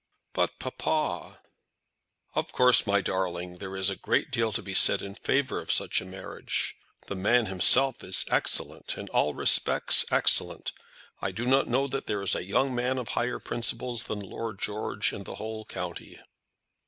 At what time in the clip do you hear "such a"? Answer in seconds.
5.71-6.05